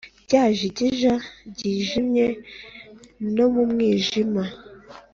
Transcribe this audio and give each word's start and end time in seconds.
Ryajigija 0.23 1.13
ryijimye 1.51 2.27
no 3.35 3.45
mu 3.53 3.63
mwijima 3.71 4.43